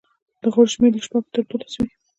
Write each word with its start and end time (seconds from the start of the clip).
د 0.41 0.43
غړو 0.53 0.71
شمېر 0.73 0.91
له 0.95 1.01
شپږو 1.05 1.33
تر 1.33 1.41
دولسو 1.49 1.79
وي. 1.83 1.93